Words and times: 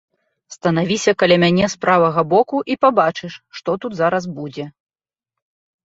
Станавіся 0.53 1.11
каля 1.23 1.37
мяне 1.43 1.65
з 1.75 1.85
правага 1.85 2.21
боку 2.33 2.57
і 2.75 2.81
пабачыш, 2.87 3.33
што 3.61 3.79
тут 3.87 3.93
зараз 4.05 4.23
будзе. 4.43 4.65